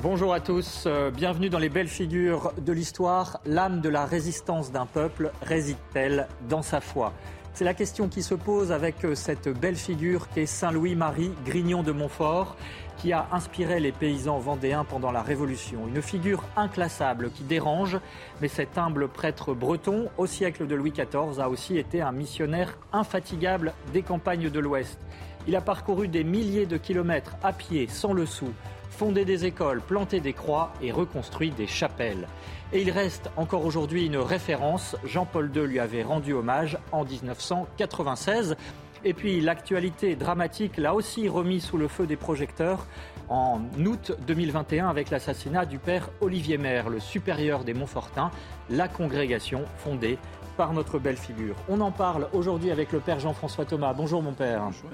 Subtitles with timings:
[0.00, 3.40] Bonjour à tous, euh, bienvenue dans les belles figures de l'histoire.
[3.44, 7.12] L'âme de la résistance d'un peuple réside-t-elle dans sa foi?
[7.52, 11.90] C'est la question qui se pose avec euh, cette belle figure qu'est Saint-Louis-Marie Grignon de
[11.90, 12.54] Montfort,
[12.98, 15.88] qui a inspiré les paysans vendéens pendant la Révolution.
[15.88, 17.98] Une figure inclassable qui dérange,
[18.40, 22.78] mais cet humble prêtre breton, au siècle de Louis XIV, a aussi été un missionnaire
[22.92, 25.00] infatigable des campagnes de l'Ouest.
[25.48, 28.52] Il a parcouru des milliers de kilomètres à pied, sans le sou
[28.98, 32.26] fondé des écoles, planté des croix et reconstruit des chapelles.
[32.72, 34.96] Et il reste encore aujourd'hui une référence.
[35.04, 38.56] Jean-Paul II lui avait rendu hommage en 1996.
[39.04, 42.86] Et puis l'actualité dramatique l'a aussi remis sous le feu des projecteurs
[43.28, 48.32] en août 2021 avec l'assassinat du père Olivier Maire, le supérieur des Montfortins,
[48.68, 50.18] la congrégation fondée
[50.56, 51.54] par notre belle figure.
[51.68, 53.92] On en parle aujourd'hui avec le père Jean-François Thomas.
[53.92, 54.64] Bonjour mon père.
[54.64, 54.90] Bonjour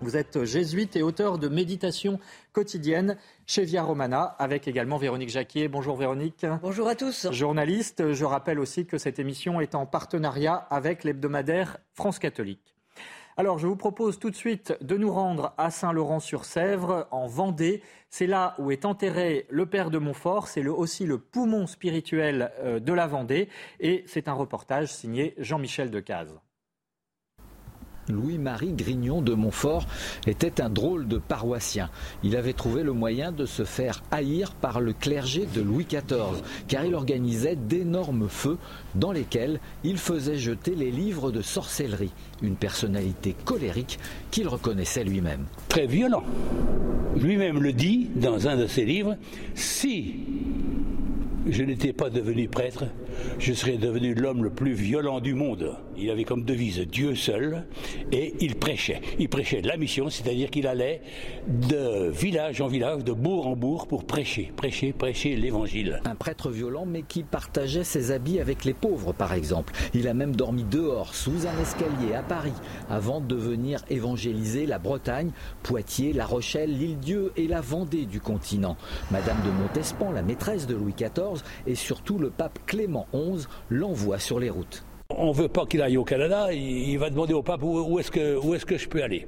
[0.00, 2.20] vous êtes jésuite et auteur de Méditation
[2.52, 3.16] quotidienne
[3.46, 5.68] chez Via Romana, avec également Véronique Jacquier.
[5.68, 6.46] Bonjour Véronique.
[6.62, 7.30] Bonjour à tous.
[7.32, 12.76] Journaliste, je rappelle aussi que cette émission est en partenariat avec l'hebdomadaire France catholique.
[13.36, 17.82] Alors, je vous propose tout de suite de nous rendre à Saint-Laurent-sur-Sèvre, en Vendée.
[18.10, 20.48] C'est là où est enterré le père de Montfort.
[20.48, 23.48] C'est aussi le poumon spirituel euh, de la Vendée.
[23.78, 26.40] Et c'est un reportage signé Jean-Michel Decaze.
[28.08, 29.86] Louis-Marie Grignon de Montfort
[30.26, 31.90] était un drôle de paroissien.
[32.22, 36.42] Il avait trouvé le moyen de se faire haïr par le clergé de Louis XIV,
[36.66, 38.58] car il organisait d'énormes feux
[38.94, 42.12] dans lesquels il faisait jeter les livres de sorcellerie.
[42.42, 43.98] Une personnalité colérique
[44.30, 45.44] qu'il reconnaissait lui-même.
[45.68, 46.24] Très violent.
[47.16, 49.16] Lui-même le dit dans un de ses livres,
[49.54, 50.16] si
[51.50, 52.84] je n'étais pas devenu prêtre,
[53.38, 55.76] je serais devenu l'homme le plus violent du monde.
[55.96, 57.66] Il avait comme devise Dieu seul
[58.12, 59.00] et il prêchait.
[59.18, 61.02] Il prêchait la mission, c'est-à-dire qu'il allait
[61.48, 66.00] de village en village, de bourg en bourg pour prêcher, prêcher, prêcher l'évangile.
[66.04, 69.72] Un prêtre violent mais qui partageait ses habits avec les pauvres par exemple.
[69.94, 72.52] Il a même dormi dehors sous un escalier à Paris
[72.88, 75.30] avant de venir évangéliser la Bretagne,
[75.62, 78.76] Poitiers, La Rochelle, l'île-Dieu et la Vendée du continent.
[79.10, 84.18] Madame de Montespan, la maîtresse de Louis XIV et surtout le pape Clément XI l'envoie
[84.18, 84.84] sur les routes.
[85.10, 88.10] On ne veut pas qu'il aille au Canada, il, va demander au pape où, est-ce
[88.10, 89.26] que, est que je peux aller.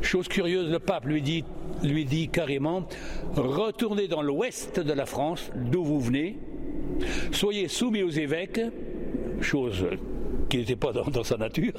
[0.00, 1.44] Chose curieuse, le pape lui dit,
[1.82, 2.86] lui dit carrément,
[3.34, 6.38] retournez dans l'ouest de la France, d'où vous venez,
[7.32, 8.60] soyez soumis aux évêques,
[9.40, 9.86] chose
[10.52, 11.72] qui n'était pas dans, sa nature.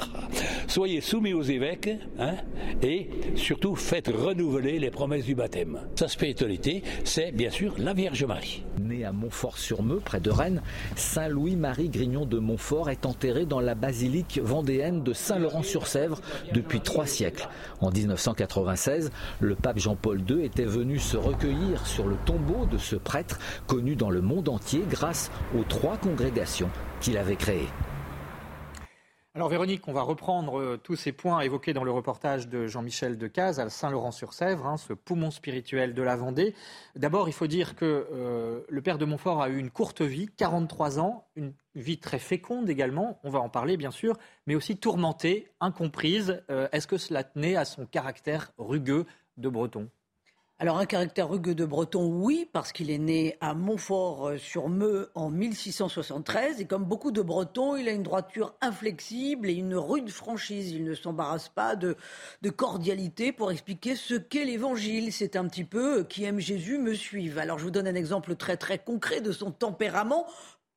[0.68, 2.34] Soyez soumis aux évêques hein,
[2.82, 5.80] et surtout faites renouveler les promesses du baptême.
[5.96, 8.64] Sa spiritualité, c'est bien sûr la Vierge Marie.
[8.82, 10.64] Né à Montfort-sur-Meux, près de Rennes,
[10.96, 16.20] Saint Louis-Marie Grignon de Montfort est enterré dans la basilique vendéenne de Saint-Laurent-sur-Sèvre
[16.52, 17.50] depuis trois siècles.
[17.80, 22.96] En 1996, le pape Jean-Paul II était venu se recueillir sur le tombeau de ce
[22.96, 27.70] prêtre connu dans le monde entier grâce aux trois congrégations qu'il avait créées.
[29.36, 33.18] Alors Véronique, on va reprendre euh, tous ces points évoqués dans le reportage de Jean-Michel
[33.18, 36.54] Decaze à Saint-Laurent-sur-Sèvre, hein, ce poumon spirituel de la Vendée.
[36.96, 40.30] D'abord, il faut dire que euh, le père de Montfort a eu une courte vie,
[40.38, 44.78] 43 ans, une vie très féconde également, on va en parler bien sûr, mais aussi
[44.78, 46.44] tourmentée, incomprise.
[46.52, 49.08] Euh, est-ce que cela tenait à son caractère rugueux
[49.38, 49.90] de breton?
[50.63, 56.62] Alors un caractère rugueux de Breton, oui, parce qu'il est né à Montfort-sur-Meux en 1673
[56.62, 60.72] et comme beaucoup de Bretons, il a une droiture inflexible et une rude franchise.
[60.72, 61.97] Il ne s'embarrasse pas de,
[62.44, 65.12] de cordialité pour expliquer ce qu'est l'Évangile.
[65.12, 67.40] C'est un petit peu euh, qui aime Jésus me suive.
[67.40, 70.25] Alors je vous donne un exemple très très concret de son tempérament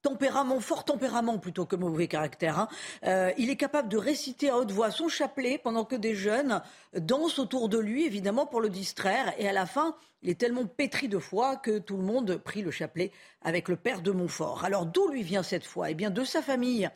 [0.06, 2.60] tempérament, fort tempérament plutôt que mauvais caractère.
[2.60, 2.68] Hein.
[3.06, 6.62] Euh, il est capable de réciter à haute voix son chapelet pendant que des jeunes
[6.96, 9.34] dansent autour de lui, évidemment, pour le distraire.
[9.36, 12.62] Et à la fin, il est tellement pétri de foi que tout le monde prie
[12.62, 13.10] le chapelet
[13.42, 14.64] avec le père de Montfort.
[14.64, 15.90] Alors d'où lui vient cette foi?
[15.90, 16.88] Eh bien, de sa famille.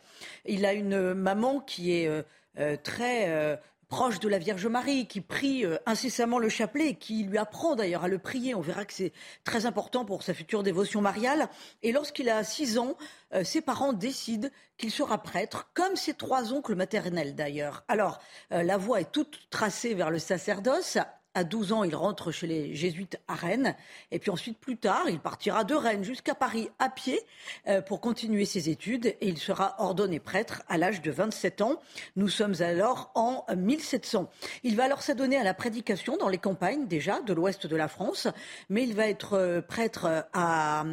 [0.45, 2.23] Il a une maman qui est euh,
[2.59, 3.59] euh, très
[3.91, 8.05] proche de la Vierge Marie, qui prie euh, incessamment le chapelet, qui lui apprend d'ailleurs
[8.05, 8.55] à le prier.
[8.55, 9.11] On verra que c'est
[9.43, 11.49] très important pour sa future dévotion mariale.
[11.83, 12.95] Et lorsqu'il a six ans,
[13.33, 14.47] euh, ses parents décident
[14.77, 17.83] qu'il sera prêtre, comme ses trois oncles maternels d'ailleurs.
[17.89, 18.19] Alors,
[18.53, 20.97] euh, la voie est toute tracée vers le sacerdoce.
[21.33, 23.77] À 12 ans, il rentre chez les jésuites à Rennes.
[24.11, 27.21] Et puis ensuite, plus tard, il partira de Rennes jusqu'à Paris à pied
[27.69, 29.05] euh, pour continuer ses études.
[29.05, 31.79] Et il sera ordonné prêtre à l'âge de 27 ans.
[32.17, 34.29] Nous sommes alors en 1700.
[34.63, 37.87] Il va alors s'adonner à la prédication dans les campagnes déjà de l'ouest de la
[37.87, 38.27] France.
[38.67, 40.83] Mais il va être euh, prêtre à,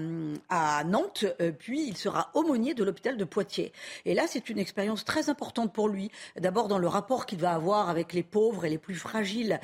[0.85, 1.25] Nantes.
[1.40, 3.73] Euh, puis il sera aumônier de l'hôpital de Poitiers.
[4.05, 6.12] Et là, c'est une expérience très importante pour lui.
[6.38, 9.58] D'abord dans le rapport qu'il va avoir avec les pauvres et les plus fragiles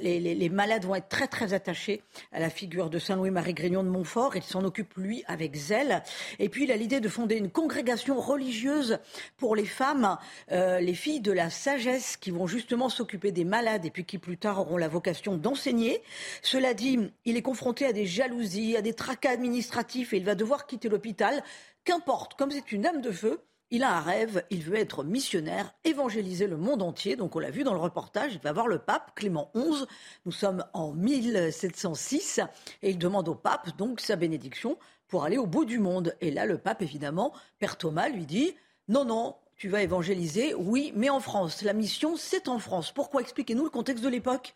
[0.00, 2.02] les, malades vont être très très attachés
[2.32, 4.36] à la figure de Saint Louis-Marie Grignon de Montfort.
[4.36, 6.02] Il s'en occupe lui avec zèle.
[6.38, 8.98] Et puis il a l'idée de fonder une congrégation religieuse
[9.36, 10.18] pour les femmes,
[10.50, 14.18] euh, les filles de la sagesse, qui vont justement s'occuper des malades et puis qui
[14.18, 16.02] plus tard auront la vocation d'enseigner.
[16.42, 20.34] Cela dit, il est confronté à des jalousies, à des tracas administratifs et il va
[20.34, 21.42] devoir quitter l'hôpital.
[21.84, 23.40] Qu'importe, comme c'est une âme de feu,
[23.72, 27.16] il a un rêve, il veut être missionnaire, évangéliser le monde entier.
[27.16, 29.86] Donc on l'a vu dans le reportage, il va voir le pape Clément XI.
[30.26, 32.40] Nous sommes en 1706
[32.82, 34.78] et il demande au pape donc sa bénédiction
[35.08, 36.14] pour aller au bout du monde.
[36.20, 38.54] Et là, le pape, évidemment, Père Thomas lui dit
[38.88, 41.62] non, non, tu vas évangéliser, oui, mais en France.
[41.62, 42.92] La mission, c'est en France.
[42.92, 43.22] Pourquoi?
[43.22, 44.54] Expliquez-nous le contexte de l'époque.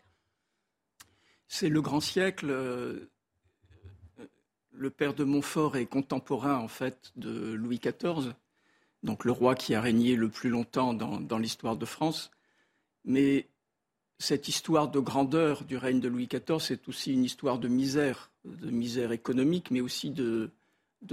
[1.47, 2.51] C'est le grand siècle.
[2.51, 3.09] Euh,
[4.73, 8.35] le père de Montfort est contemporain, en fait, de Louis XIV
[9.03, 12.31] donc le roi qui a régné le plus longtemps dans, l'histoire de France.
[13.05, 13.47] Mais
[14.19, 18.31] cette histoire de grandeur du règne de Louis XIV, c'est aussi une histoire de misère,
[18.45, 20.51] de misère économique, mais aussi de,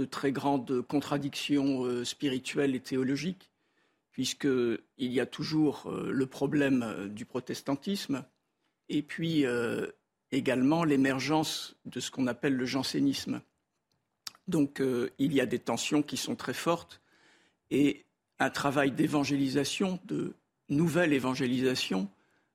[0.09, 3.49] très grandes contradictions euh, spirituelles et théologiques,
[4.11, 8.25] puisqu'il y a toujours euh, le problème euh, du protestantisme,
[8.89, 9.45] et puis
[10.31, 13.41] également l'émergence de ce qu'on appelle le jansénisme.
[14.47, 14.79] Donc
[15.17, 17.01] il y a des tensions qui sont très fortes,
[17.71, 18.05] et
[18.39, 20.33] un travail d'évangélisation, de
[20.69, 22.09] nouvelle évangélisation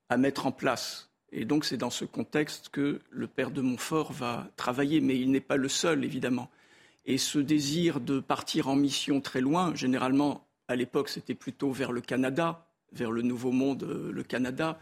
[0.09, 1.11] à mettre en place.
[1.33, 5.31] Et donc c'est dans ce contexte que le père de Montfort va travailler, mais il
[5.31, 6.51] n'est pas le seul, évidemment.
[7.07, 11.93] Et ce désir de partir en mission très loin, généralement à l'époque c'était plutôt vers
[11.93, 14.81] le Canada, vers le Nouveau Monde, euh, le Canada,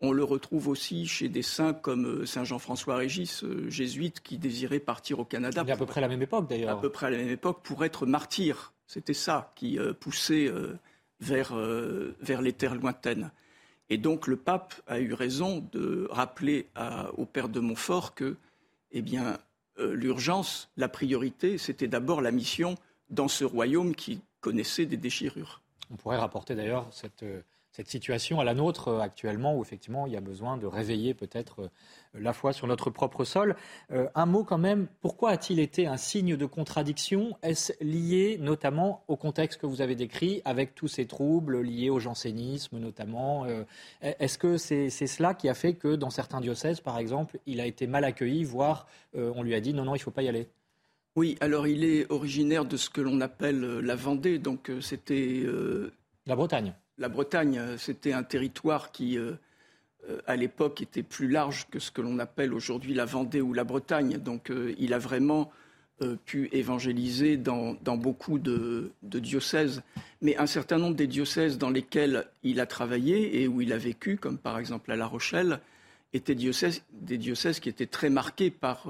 [0.00, 4.36] on le retrouve aussi chez des saints comme euh, Saint Jean-François Régis, euh, jésuite, qui
[4.36, 5.62] désirait partir au Canada.
[5.66, 6.78] à peu près à la même époque d'ailleurs.
[6.78, 8.74] À peu près à la même époque pour être martyr.
[8.86, 10.78] C'était ça qui euh, poussait euh,
[11.20, 13.30] vers, euh, vers les terres lointaines.
[13.88, 16.66] Et donc le pape a eu raison de rappeler
[17.16, 18.36] au père de Montfort que
[18.90, 19.38] eh bien,
[19.78, 22.74] l'urgence, la priorité, c'était d'abord la mission
[23.10, 25.62] dans ce royaume qui connaissait des déchirures.
[25.92, 27.24] On pourrait rapporter d'ailleurs cette
[27.76, 31.12] cette situation à la nôtre euh, actuellement, où effectivement il y a besoin de réveiller
[31.12, 31.68] peut-être euh,
[32.14, 33.54] la foi sur notre propre sol.
[33.90, 37.36] Euh, un mot quand même, pourquoi a-t-il été un signe de contradiction?
[37.42, 42.00] Est-ce lié notamment au contexte que vous avez décrit, avec tous ces troubles liés au
[42.00, 43.46] jansénisme notamment
[44.00, 47.66] Est-ce que c'est cela qui a fait que dans certains diocèses, par exemple, il a
[47.66, 50.28] été mal accueilli, voire on lui a dit non, non, il ne faut pas y
[50.28, 50.48] aller?
[51.16, 55.44] Oui, alors il est originaire de ce que l'on appelle la Vendée, donc c'était...
[56.26, 59.32] La Bretagne la Bretagne, euh, c'était un territoire qui, euh,
[60.08, 63.52] euh, à l'époque, était plus large que ce que l'on appelle aujourd'hui la Vendée ou
[63.52, 64.18] la Bretagne.
[64.18, 65.50] Donc, il a vraiment
[66.26, 69.82] pu évangéliser dans, beaucoup de, diocèses.
[70.20, 73.78] Mais un certain nombre des diocèses dans lesquels il a travaillé et où il a
[73.78, 75.58] vécu, comme par exemple à La Rochelle,
[76.12, 78.88] étaient des diocèses qui étaient très marqués par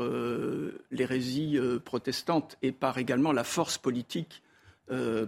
[0.91, 4.43] l'hérésie protestante et par également la force politique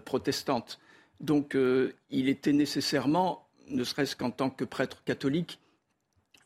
[0.04, 0.80] protestante.
[1.20, 5.58] Donc euh, il était nécessairement, ne serait-ce qu'en tant que prêtre catholique,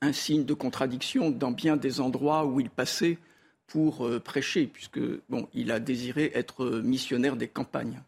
[0.00, 3.18] un signe de contradiction dans bien des endroits où il passait
[3.66, 8.02] pour euh, prêcher, puisque bon, il a désiré être missionnaire des campagnes.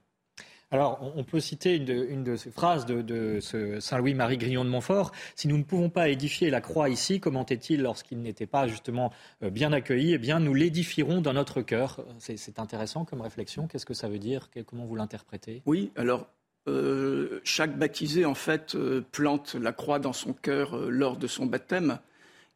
[0.75, 5.13] Alors, on peut citer une de, ces phrases de, ce Saint-Louis-Marie Grignon de Montfort.
[5.37, 9.13] Si nous ne pouvons pas édifier la croix ici, comment est-il lorsqu'il n'était pas justement
[9.45, 12.05] euh, bien accueilli Eh bien, nous l'édifierons dans notre cœur?
[12.19, 13.69] C'est intéressant comme réflexion.
[13.69, 14.51] Qu'est-ce que ça veut dire?
[14.67, 15.63] Comment vous l'interprétez?
[15.65, 16.27] Oui, alors
[16.67, 21.27] euh, chaque baptisé, en fait, euh, plante la croix dans son cœur euh, lors de
[21.27, 21.99] son baptême.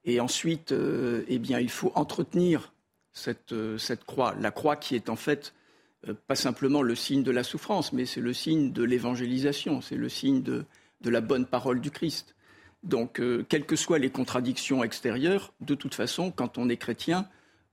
[0.04, 2.72] Et ensuite, eh bien, il faut entretenir
[3.12, 4.34] cette, cette, croix.
[4.40, 5.52] La croix qui est en fait
[6.26, 10.08] pas simplement le signe de la souffrance, mais c'est le signe de l'évangélisation, c'est le
[10.08, 10.64] signe de,
[11.02, 12.36] de, la bonne parole du Christ.
[12.84, 17.28] Donc, quelles que soient les contradictions extérieures, de toute façon, quand on est chrétien,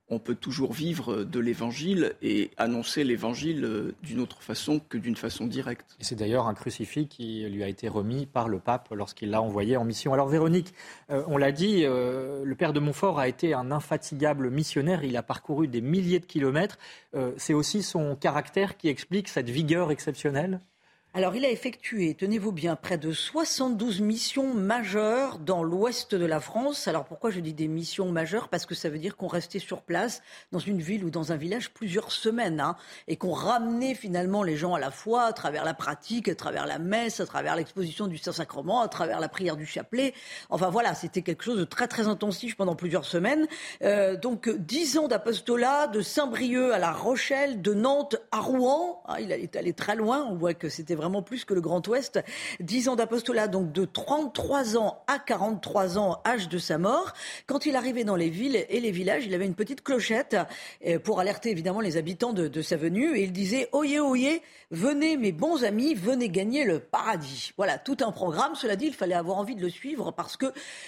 [0.08, 5.16] on peut toujours vivre de l'évangile et annoncer l'évangile euh, d'une autre façon que d'une
[5.16, 5.96] façon directe.
[6.00, 9.76] C'est d'ailleurs un crucifix qui lui a été remis par le pape lorsqu'il l'a envoyé
[9.76, 10.12] en mission.
[10.12, 10.74] Alors Véronique,
[11.10, 15.16] euh, on l'a dit, euh, le père de Montfort a été un infatigable missionnaire, il
[15.16, 16.78] a parcouru des milliers de kilomètres.
[17.36, 20.60] c'est aussi son caractère qui explique cette vigueur exceptionnelle?
[21.16, 26.40] Alors, il a effectué, tenez-vous bien, près de 72 missions majeures dans l'ouest de la
[26.40, 26.88] France.
[26.88, 28.50] Alors, pourquoi je dis des missions majeures?
[28.50, 30.20] Parce que ça veut dire qu'on restait sur place
[30.52, 32.76] dans une ville ou dans un village plusieurs semaines hein,
[33.08, 36.66] et qu'on ramenait finalement les gens à la foi à travers la pratique, à travers
[36.66, 40.12] la messe, à travers l'exposition du Saint-Sacrement, à travers la prière du chapelet.
[40.50, 43.46] Enfin, voilà, c'était quelque chose de très, très intensif pendant plusieurs semaines.
[43.80, 49.02] Euh, donc, dix ans d'apostolat de Saint-Brieuc à La Rochelle, de Nantes à Rouen.
[49.08, 50.22] Ah, il est allé très loin.
[50.28, 52.20] On voit que c'était vraiment vraiment plus que le Grand Ouest.
[52.58, 57.12] 10 ans d'apostolat, donc de 33 ans à 43 ans, âge de sa mort.
[57.46, 60.36] Quand il arrivait dans les villes et les villages, il avait une petite clochette
[60.84, 63.16] euh, pour alerter évidemment les habitants de, sa venue.
[63.16, 67.52] Et il disait Oyez, oyez, venez mes bons amis, venez gagner le paradis.
[67.56, 68.56] Voilà, tout un programme.
[68.56, 70.46] Cela dit, il fallait avoir envie de le suivre parce que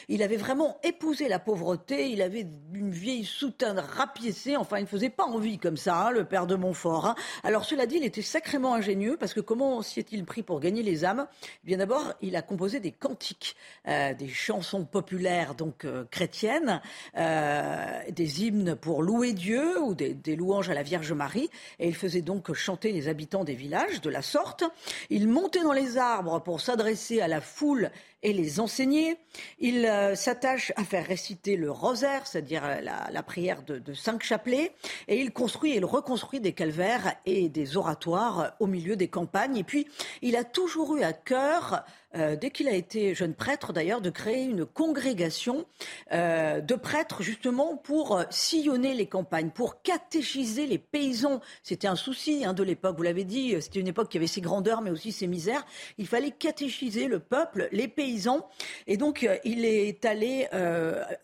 [0.08, 2.10] il avait vraiment épousé la pauvreté.
[2.10, 4.56] Il avait une vieille soutane rapiécée.
[4.56, 7.06] Enfin, il ne faisait pas envie comme ça, hein, le père de Montfort.
[7.06, 7.14] Hein.
[7.44, 10.83] Alors, cela dit, il était sacrément ingénieux parce que comment s'y est-il pris pour gagner
[10.83, 11.26] les âmes?
[11.64, 16.81] Eh Bien d'abord, il a composé des cantiques, euh, des chansons populaires donc euh, chrétiennes,
[17.17, 21.50] euh, des hymnes pour louer Dieu ou des, des, louanges à la Vierge Marie.
[21.78, 24.64] Et il faisait donc chanter les habitants des villages de la sorte.
[25.11, 27.90] Il montait dans les arbres pour s'adresser à la foule
[28.22, 29.16] et les enseigner.
[29.58, 34.22] Il euh, s'attache à faire réciter le rosaire, c'est-à-dire la, la, prière de, de, cinq
[34.22, 34.72] chapelets,
[35.06, 39.56] et il construit et il reconstruit des calvaires et des oratoires au milieu des campagnes.
[39.56, 39.87] Et puis,
[40.22, 41.84] il a toujours eu à cœur
[42.14, 45.66] euh, dès qu'il a été jeune prêtre d'ailleurs, de créer une congrégation
[46.12, 51.40] euh, de prêtres justement pour euh, sillonner les campagnes, pour catéchiser les paysans.
[51.62, 54.40] C'était un souci hein, de l'époque, vous l'avez dit, c'était une époque qui avait ses
[54.40, 55.66] grandeurs mais aussi ses misères.
[55.98, 58.48] Il fallait catéchiser le peuple, les paysans.
[58.86, 60.48] Et donc il est allé,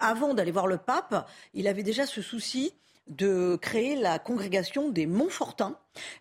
[0.00, 2.74] avant d'aller voir le pape, il avait déjà ce souci
[3.06, 5.78] de créer la congrégation des Montfortins.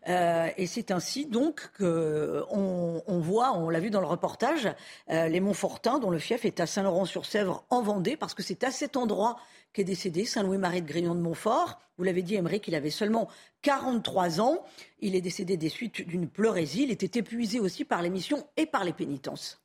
[0.08, 4.70] Euh, et c'est ainsi donc qu'on on voit, on l'a vu dans le reportage,
[5.10, 8.72] euh, les Montfortins, dont le fief est à Saint-Laurent-sur-Sèvre en Vendée, parce que c'est à
[8.72, 9.38] cet endroit
[9.72, 11.80] qu'est décédé Saint-Louis-Marie de Grignon de Montfort.
[11.98, 13.30] Vous l'avez dit, Emery, qu'il avait seulement
[13.62, 14.64] 43 ans.
[15.00, 16.84] Il est décédé des suites d'une pleurésie.
[16.84, 19.62] Il était épuisé aussi par les missions et par les pénitences.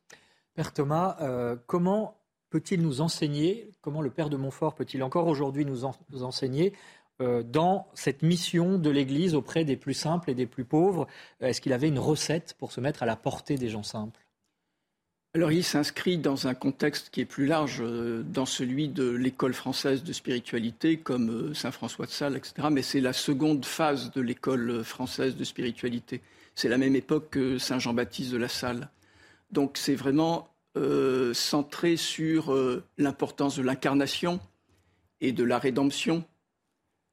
[0.54, 2.18] Père Thomas, euh, comment
[2.50, 6.72] peut-il nous enseigner, comment le Père de Montfort peut-il encore aujourd'hui nous, en, nous enseigner
[7.20, 11.08] dans cette mission de l'Église auprès des plus simples et des plus pauvres
[11.40, 14.20] Est-ce qu'il avait une recette pour se mettre à la portée des gens simples?
[15.34, 19.52] Alors il s'inscrit dans un contexte qui est plus large, euh, dans celui de l'école
[19.52, 22.68] française de spiritualité, comme euh, Saint François de Sales, etc.
[22.70, 26.22] Mais c'est la seconde phase de l'école française de spiritualité.
[26.54, 28.88] C'est la même époque que Saint Jean-Baptiste de la Salle.
[29.52, 34.40] Donc c'est vraiment euh, centré sur euh, l'importance de l'incarnation
[35.20, 36.25] et de la rédemption.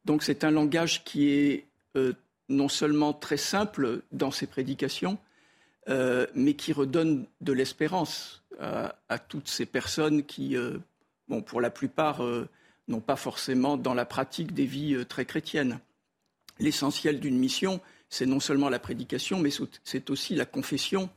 [0.05, 1.65] Donc c'est un langage qui est
[1.97, 2.13] euh,
[2.47, 5.17] non seulement très simple dans ses prédications,
[5.89, 10.77] euh, mais qui redonne de l'espérance à, toutes ces personnes qui, euh,
[11.27, 12.21] bon, pour la plupart,
[12.88, 15.79] n'ont pas forcément dans la pratique des vies très chrétiennes.
[16.59, 19.50] L'essentiel d'une mission, c'est non seulement la prédication, mais
[19.83, 21.09] c'est aussi la confession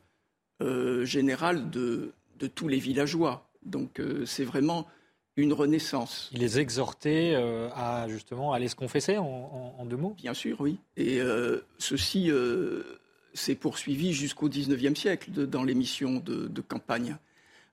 [0.60, 3.48] générale de, de, tous les villageois.
[3.62, 4.88] Donc c'est vraiment
[5.38, 6.28] une renaissance.
[6.32, 10.14] Il les exhortait euh, à justement aller se confesser en, en, en deux mots?
[10.16, 10.78] Bien sûr, oui.
[10.96, 12.82] Et euh, ceci euh,
[13.34, 17.16] s'est poursuivi jusqu'au XIXe siècle de, dans les missions de, de, campagne.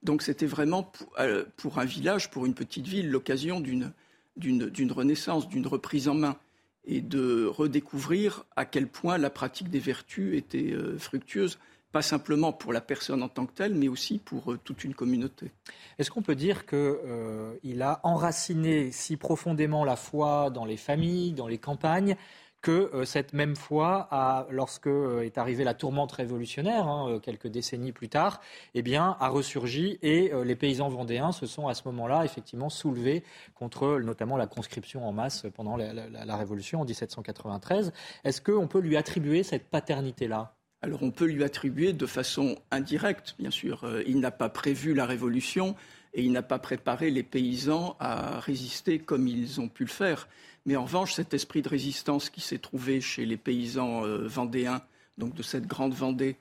[0.04, 1.16] Donc c'était vraiment pour,
[1.58, 6.38] pour, un village, pour une petite ville, l'occasion d'une renaissance, d'une reprise en main
[6.86, 11.58] et de redécouvrir à quel point la pratique des vertus était fructueuse
[11.96, 14.94] pas simplement pour la personne en tant que telle, mais aussi pour euh, toute une
[14.94, 15.54] communauté.
[15.98, 21.32] Est-ce qu'on peut dire qu'il euh, a enraciné si profondément la foi dans les familles,
[21.32, 22.18] dans les campagnes,
[22.62, 24.90] que euh, cette même foi, a, lorsque
[25.24, 28.42] est arrivée la tourmente révolutionnaire, hein, quelques décennies plus tard,
[28.74, 33.24] eh bien, a ressurgi et les paysans vendéens se sont à ce moment-là effectivement soulevés
[33.54, 37.94] contre notamment la conscription en masse pendant la, la, la Révolution en 1793.
[38.26, 40.56] Est-ce qu'on peut lui attribuer cette paternité-là?
[40.82, 43.84] Alors on peut lui attribuer de façon indirecte, bien sûr.
[43.84, 45.76] Euh, il n'a pas prévu la révolution
[46.14, 50.28] et il n'a pas préparé les paysans à résister comme ils ont pu le faire.
[50.66, 54.82] Mais en revanche, cet esprit de résistance qui s'est trouvé chez les paysans euh, vendéens,
[55.18, 56.38] donc de cette grande Vendée,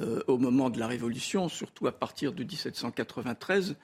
[0.00, 3.76] euh, au moment de la Révolution, surtout à partir de 1793,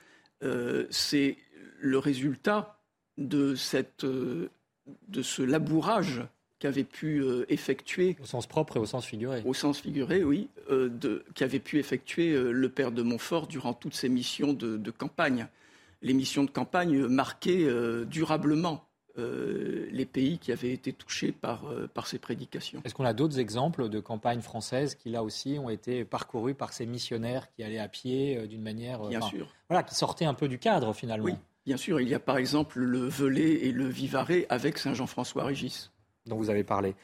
[0.43, 1.37] euh, c'est
[1.79, 2.81] le résultat
[3.19, 6.23] de, cette, de ce labourage
[6.59, 8.17] qu'avait pu euh, effectuer.
[8.23, 9.43] Au sens propre et au sens figuré.
[9.45, 10.89] Au sens figuré, oui, euh,
[11.35, 15.49] qu'avait pu effectuer euh, le père de Montfort durant toutes ses missions de, de campagne.
[16.03, 18.83] Les missions de campagne marquaient euh, durablement
[19.19, 22.83] les pays qui avaient été touchés par, par ces prédications.
[22.85, 26.75] Est-ce qu'on a d'autres exemples de campagnes françaises qui, là aussi, ont été parcourues par
[26.75, 29.01] ces missionnaires qui allaient à pied d'une manière.
[29.09, 29.49] Bien sûr.
[29.71, 31.25] Voilà, qui sortaient un peu du cadre, finalement?
[31.25, 31.33] Oui,
[31.65, 31.99] bien sûr.
[31.99, 35.91] Il y a par exemple le Velay et le Vivarais avec Saint-Jean-François Régis
[36.27, 36.95] dont vous avez parlé.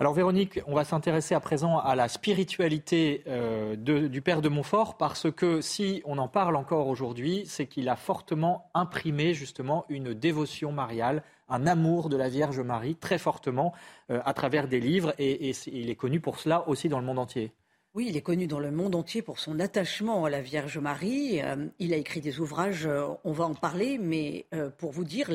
[0.00, 4.96] Alors Véronique, on va s'intéresser à présent à la spiritualité euh, du Père de Montfort
[4.96, 10.14] parce que si on en parle encore aujourd'hui, c'est qu'il a fortement imprimé justement une
[10.14, 13.72] dévotion mariale, un amour de la Vierge Marie très fortement
[14.10, 17.18] euh, à travers des livres et, il est connu pour cela aussi dans le monde
[17.18, 17.52] entier.
[17.94, 21.42] Oui, il est connu dans le monde entier pour son attachement à la Vierge Marie.
[21.42, 22.88] Euh, il a écrit des ouvrages,
[23.24, 24.46] on va en parler, mais
[24.78, 25.30] pour vous dire,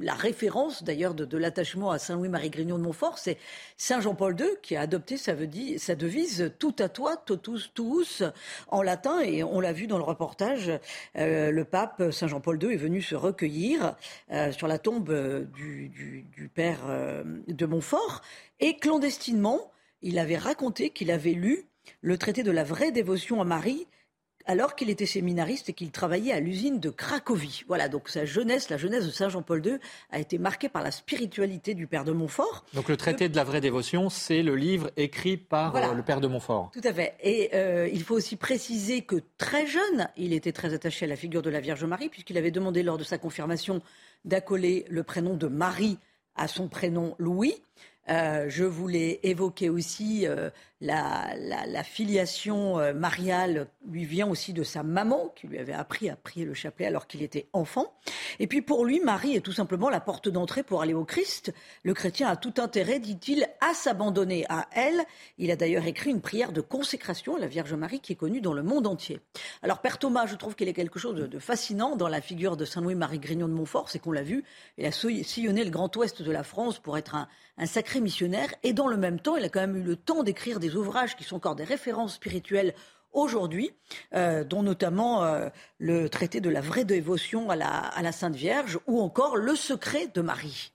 [0.00, 3.38] la référence d'ailleurs de, l'attachement à Saint-Louis-Marie Grignon de Montfort, c'est
[3.76, 8.22] Saint Jean-Paul II qui a adopté sa, devise Tout à toi, totus tuus
[8.68, 9.20] en latin.
[9.20, 10.72] Et on l'a vu dans le reportage,
[11.14, 13.96] le pape Saint Jean-Paul II est venu se recueillir
[14.52, 15.12] sur la tombe
[15.54, 16.80] du, du père
[17.46, 18.22] de Montfort.
[18.60, 19.70] Et clandestinement,
[20.02, 21.66] il avait raconté qu'il avait lu
[22.00, 23.86] le traité de la vraie dévotion à Marie
[24.48, 27.64] alors qu'il était séminariste et qu'il travaillait à l'usine de Cracovie.
[27.68, 29.76] Voilà, donc sa jeunesse, la jeunesse de Saint Jean-Paul II,
[30.10, 32.64] a été marquée par la spiritualité du Père de Montfort.
[32.72, 36.22] Donc le traité de la vraie dévotion, c'est le livre écrit par euh, le Père
[36.22, 36.70] de Montfort.
[36.72, 37.14] Tout à fait.
[37.22, 41.16] Et euh, il faut aussi préciser que très jeune, il était très attaché à la
[41.16, 43.82] figure de la Vierge Marie, puisqu'il avait demandé lors de sa confirmation
[44.24, 45.98] d'accoler le prénom de Marie
[46.34, 47.54] à son prénom Louis.
[48.10, 50.48] Euh, je voulais évoquer aussi euh,
[50.80, 56.16] la, filiation euh, mariale lui vient aussi de sa maman qui lui avait appris à
[56.16, 57.94] prier le chapelet alors qu'il était enfant.
[58.38, 61.52] Et puis pour lui, Marie est tout simplement la porte d'entrée pour aller au Christ.
[61.82, 65.02] Le chrétien a tout intérêt, dit-il, à s'abandonner à elle.
[65.38, 68.40] Il a d'ailleurs écrit une prière de consécration à la Vierge Marie qui est connue
[68.40, 69.20] dans le monde entier.
[69.62, 72.64] Alors Père Thomas, je trouve qu'il a quelque chose de, fascinant dans la figure de
[72.64, 74.44] Saint Louis-Marie Grignon de Montfort, c'est qu'on l'a vu,
[74.76, 78.54] il a sillonné le grand ouest de la France pour être un, un sacré missionnaire
[78.62, 81.16] et dans le même temps, il a quand même eu le temps d'écrire des ouvrages
[81.16, 82.74] qui sont encore des références spirituelles
[83.12, 83.70] aujourd'hui,
[84.14, 85.48] euh, dont notamment euh,
[85.78, 90.20] le traité de la vraie dévotion à la, Sainte Vierge ou encore le secret de
[90.20, 90.72] Marie.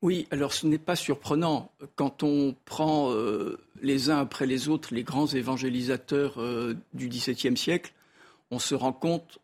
[0.00, 4.94] Oui, alors ce n'est pas surprenant quand on prend euh, les uns après les autres
[4.94, 6.38] les grands évangélisateurs
[6.94, 7.92] du XVIIe siècle,
[8.50, 9.38] on se rend compte,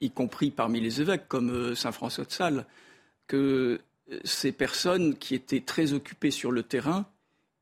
[0.00, 2.66] y compris parmi les évêques comme Saint François de Sales,
[3.26, 3.80] que
[4.24, 7.06] ces personnes qui étaient très occupées sur le terrain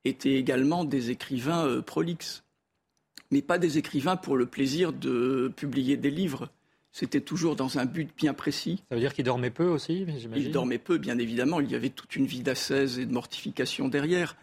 [0.05, 2.43] étaient également des écrivains euh, prolixes,
[3.31, 6.51] mais pas des écrivains pour le plaisir de publier des livres.
[6.93, 8.83] C'était toujours dans un but bien précis.
[8.89, 10.05] Ça veut dire qu'ils dormaient peu aussi,
[10.35, 11.61] Ils dormaient peu, bien évidemment.
[11.61, 14.37] Il y avait toute une vie d'ascèse et de mortification derrière.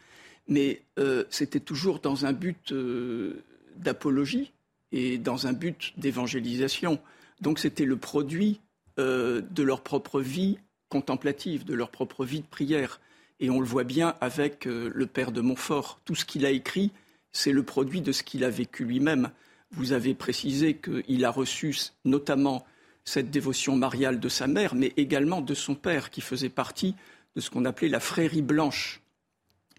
[0.48, 3.44] Mais euh, c'était toujours dans un but euh,
[3.76, 4.54] d'apologie
[4.94, 7.00] et dans un but d'évangélisation.
[7.42, 8.62] Donc c'était le produit
[8.98, 10.58] de leur propre vie
[10.90, 13.00] contemplative, de leur propre vie de prière.
[13.40, 16.00] Et on le voit bien avec euh, le père de Montfort.
[16.06, 16.92] Tout ce qu'il a écrit,
[17.32, 19.32] c'est le produit de ce qu'il a vécu lui-même.
[19.72, 22.66] Vous avez précisé qu'il a reçu notamment
[23.06, 26.96] cette dévotion mariale de sa mère, mais également de son père, qui faisait partie
[27.36, 29.02] de ce qu'on appelait la frérie blanche.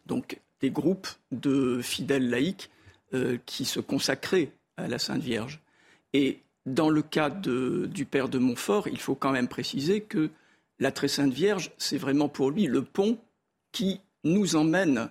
[0.07, 2.71] Donc des groupes de fidèles laïcs
[3.15, 5.61] euh, qui se consacraient à la Sainte Vierge.
[6.15, 10.31] Et dans le cas du père de Montfort, il faut quand même préciser que
[10.79, 13.19] la très sainte Vierge, c'est vraiment pour lui le pont
[13.73, 15.11] qui nous emmène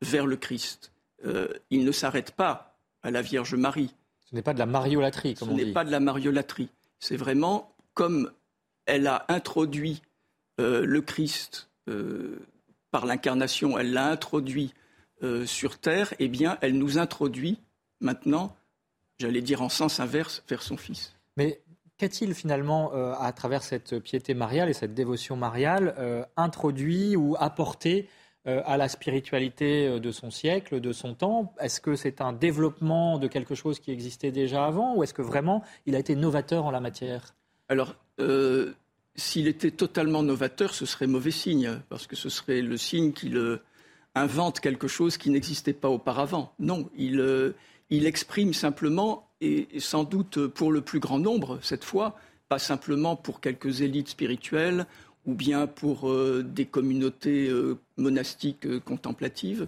[0.00, 0.92] vers le Christ.
[1.24, 3.94] Euh, il ne s'arrête pas à la Vierge Marie.
[4.30, 5.62] Ce n'est pas de la mariolatrie, comme on dit.
[5.62, 6.68] Ce n'est pas de la mariolatrie.
[6.98, 8.30] C'est vraiment comme
[8.86, 10.02] elle a introduit
[10.60, 12.38] euh, le Christ euh,
[12.90, 14.72] par l'incarnation, elle l'a introduit
[15.46, 17.58] sur terre, eh bien, elle nous introduit
[17.98, 18.54] maintenant,
[19.18, 21.14] j'allais dire en sens inverse, vers son Fils.
[21.38, 21.62] Mais
[21.96, 27.36] Qu'a-t-il finalement, euh, à travers cette piété mariale et cette dévotion mariale, euh, introduit ou
[27.38, 28.08] apporté
[28.48, 31.54] euh, à la spiritualité de son siècle, de son temps?
[31.60, 35.22] Est-ce que c'est un développement de quelque chose qui existait déjà avant ou est-ce que
[35.22, 37.34] vraiment il a été novateur en la matière?
[37.68, 37.94] Alors,
[39.14, 43.60] s'il était totalement novateur, ce serait mauvais signe, parce que ce serait le signe qu'il
[44.14, 46.52] invente quelque chose qui n'existait pas auparavant.
[46.58, 47.54] Non, il,
[47.88, 52.16] il exprime simplement et, sans doute pour le plus grand nombre cette fois,
[52.48, 54.86] pas simplement pour quelques élites spirituelles
[55.26, 59.66] ou bien pour euh, des communautés euh, monastiques euh, contemplatives.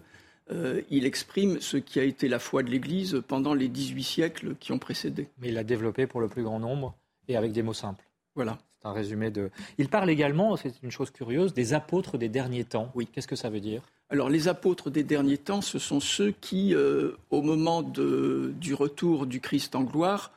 [0.91, 4.71] il exprime ce qui a été la foi de l'Église pendant les 18 siècles qui
[4.73, 5.29] ont précédé.
[5.39, 6.95] Mais il l'a développé pour le plus grand nombre
[7.27, 8.05] et avec des mots simples.
[8.37, 8.59] Voilà.
[8.87, 9.51] C'est un résumé de.
[9.79, 12.93] Il parle également, c'est une chose curieuse, des apôtres des derniers temps.
[12.95, 13.09] Oui.
[13.13, 13.83] Qu'est-ce que ça veut dire?
[14.11, 19.27] Alors les apôtres des derniers temps, ce sont ceux qui, euh, au moment du retour
[19.27, 20.31] du Christ en gloire,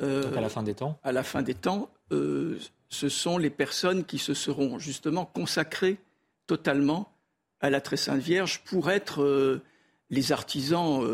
[0.00, 3.50] euh, à la fin des temps, à la fin des temps, euh, ce sont les
[3.50, 5.98] personnes qui se seront justement consacrées
[6.46, 7.12] totalement
[7.60, 9.60] à la très sainte Vierge pour être
[10.08, 11.06] les artisans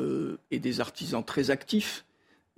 [0.52, 2.04] et des artisans très actifs,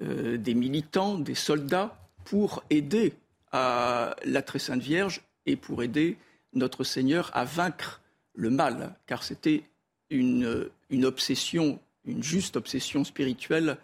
[0.01, 3.15] des militants, des soldats pour aider
[3.53, 6.17] à la très sainte Vierge et pour aider
[6.53, 8.01] notre Seigneur à vaincre
[8.35, 9.65] le mal, car c'était
[10.11, 10.71] une,
[11.03, 13.77] obsession, une juste obsession spirituelle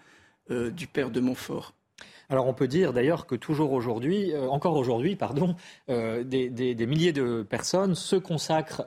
[0.51, 1.73] euh, du père de Montfort.
[2.29, 5.55] Alors on peut dire d'ailleurs que toujours aujourd'hui, euh, encore aujourd'hui, pardon,
[5.89, 8.85] euh, des, milliers de personnes se consacrent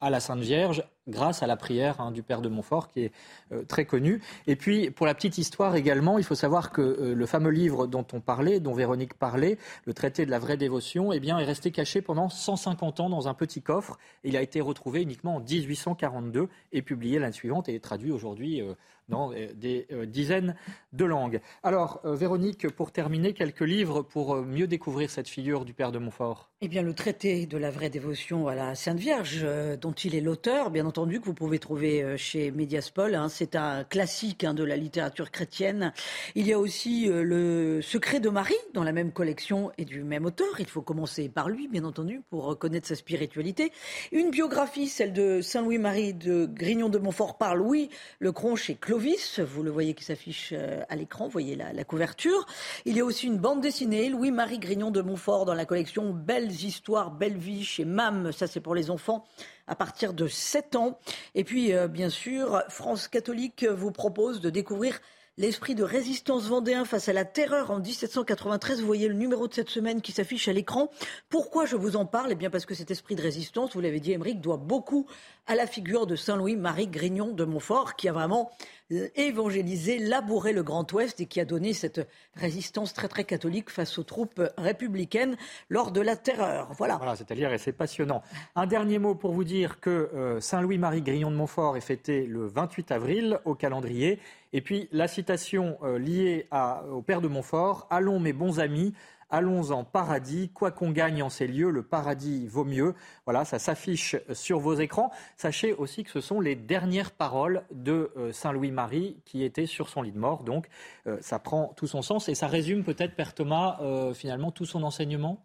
[0.00, 3.12] à la Sainte Vierge grâce à la prière hein, du père de Montfort, qui est
[3.52, 4.20] euh, très connu.
[4.46, 7.86] Et puis, pour la petite histoire également, il faut savoir que euh, le fameux livre
[7.86, 11.44] dont on parlait, dont Véronique parlait, le traité de la vraie dévotion, eh bien, est
[11.44, 13.98] resté caché pendant 150 ans dans un petit coffre.
[14.24, 18.74] Il a été retrouvé uniquement en 1842 et publié l'année suivante et traduit aujourd'hui euh,
[19.12, 20.56] dans des dizaines
[20.92, 21.40] de langues.
[21.62, 26.48] Alors, Véronique, pour terminer, quelques livres pour mieux découvrir cette figure du père de Montfort.
[26.64, 30.14] Eh bien, le traité de la vraie dévotion à la Sainte Vierge, euh, dont il
[30.14, 33.16] est l'auteur, bien entendu, que vous pouvez trouver euh, chez Mediaspol.
[33.16, 35.92] Hein, c'est un classique hein, de la littérature chrétienne.
[36.36, 40.04] Il y a aussi euh, le Secret de Marie dans la même collection et du
[40.04, 40.60] même auteur.
[40.60, 43.72] Il faut commencer par lui, bien entendu, pour reconnaître sa spiritualité.
[44.12, 48.76] Une biographie, celle de Saint Louis-Marie de Grignon de Montfort par Louis Le Cron chez
[48.76, 49.01] Clovis.
[49.40, 50.54] Vous le voyez qui s'affiche
[50.88, 51.24] à l'écran.
[51.24, 52.46] Vous voyez la, la couverture.
[52.84, 56.52] Il y a aussi une bande dessinée, Louis-Marie Grignon de Montfort dans la collection Belle
[56.64, 59.24] histoires, belle vie chez MAM, ça c'est pour les enfants
[59.66, 60.98] à partir de 7 ans.
[61.34, 65.00] Et puis, euh, bien sûr, France catholique vous propose de découvrir
[65.38, 68.80] l'esprit de résistance vendéen face à la terreur en 1793.
[68.80, 70.90] Vous voyez le numéro de cette semaine qui s'affiche à l'écran.
[71.30, 72.32] Pourquoi je vous en parle?
[72.32, 75.06] Eh bien parce que cet esprit de résistance, vous l'avez dit, Émeric, doit beaucoup
[75.46, 78.50] à la figure de Saint-Louis-Marie Grignon de Montfort, qui a vraiment
[78.92, 83.70] euh, évangélisé, labouré le Grand Ouest et qui a donné cette résistance très très catholique
[83.70, 85.36] face aux troupes républicaines
[85.68, 86.72] lors de la terreur.
[86.78, 86.96] Voilà.
[86.96, 88.22] Voilà, c'est-à-dire, et c'est passionnant.
[88.54, 92.46] Un dernier mot pour vous dire que euh, Saint-Louis-Marie Grignon de Montfort est fêté le
[92.46, 94.20] 28 avril au calendrier.
[94.52, 96.46] Et puis la citation euh, liée
[96.90, 98.94] au père de Montfort Allons mes bons amis,
[99.34, 102.94] Allons en paradis, quoi qu'on gagne en ces lieux, le paradis vaut mieux.
[103.24, 105.10] Voilà, ça s'affiche sur vos écrans.
[105.38, 109.88] Sachez aussi que ce sont les dernières paroles de euh, Saint Louis-Marie qui étaient sur
[109.88, 110.44] son lit de mort.
[110.44, 110.68] Donc
[111.06, 114.66] euh, ça prend tout son sens et ça résume peut-être, Père Thomas, euh, finalement tout
[114.66, 115.42] son enseignement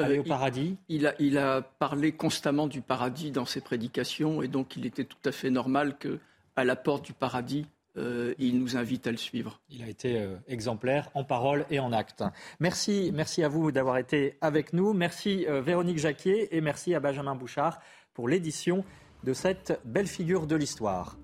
[0.00, 4.48] Aller au paradis il, a, il a parlé constamment du paradis dans ses prédications et
[4.48, 6.18] donc il était tout à fait normal que
[6.56, 9.60] à la porte du paradis, euh, il nous invite à le suivre.
[9.70, 12.22] Il a été euh, exemplaire en parole et en acte.
[12.60, 14.92] Merci, merci à vous d'avoir été avec nous.
[14.92, 17.80] Merci euh, Véronique Jacquier et merci à Benjamin Bouchard
[18.14, 18.84] pour l'édition
[19.24, 21.16] de cette belle figure de l'histoire.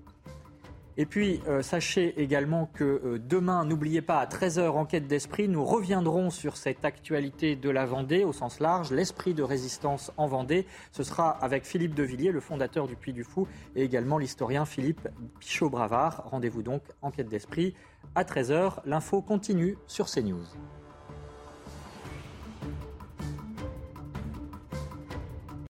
[0.99, 5.63] Et puis, euh, sachez également que euh, demain, n'oubliez pas, à 13h, enquête d'esprit, nous
[5.63, 10.65] reviendrons sur cette actualité de la Vendée au sens large, l'esprit de résistance en Vendée.
[10.91, 15.07] Ce sera avec Philippe Devilliers, le fondateur du Puy du Fou, et également l'historien Philippe
[15.39, 16.23] Pichot-Bravard.
[16.31, 17.75] Rendez-vous donc, enquête d'esprit,
[18.15, 18.79] à 13h.
[18.85, 20.45] L'info continue sur CNews.